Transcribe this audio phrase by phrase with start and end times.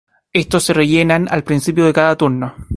[0.33, 2.55] Estos se rellenan al principio de cada turno.